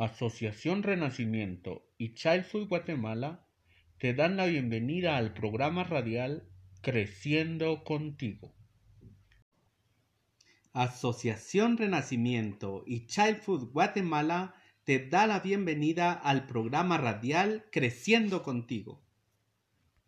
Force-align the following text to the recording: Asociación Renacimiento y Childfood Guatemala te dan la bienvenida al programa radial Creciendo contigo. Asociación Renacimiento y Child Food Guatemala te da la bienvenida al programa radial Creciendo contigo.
Asociación 0.00 0.84
Renacimiento 0.84 1.82
y 1.98 2.14
Childfood 2.14 2.68
Guatemala 2.68 3.48
te 3.98 4.14
dan 4.14 4.36
la 4.36 4.46
bienvenida 4.46 5.16
al 5.16 5.34
programa 5.34 5.82
radial 5.82 6.48
Creciendo 6.82 7.82
contigo. 7.82 8.54
Asociación 10.72 11.76
Renacimiento 11.76 12.84
y 12.86 13.08
Child 13.08 13.40
Food 13.40 13.72
Guatemala 13.72 14.54
te 14.84 15.04
da 15.08 15.26
la 15.26 15.40
bienvenida 15.40 16.12
al 16.12 16.46
programa 16.46 16.96
radial 16.96 17.66
Creciendo 17.72 18.44
contigo. 18.44 19.02